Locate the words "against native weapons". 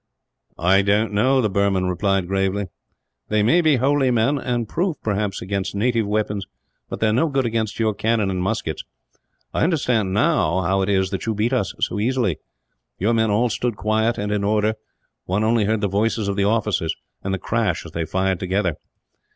5.43-6.47